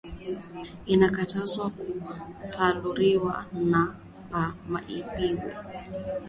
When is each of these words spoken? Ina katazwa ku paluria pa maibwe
Ina 0.93 1.07
katazwa 1.15 1.65
ku 1.77 1.85
paluria 2.53 3.31
pa 4.29 4.43
maibwe 4.71 5.29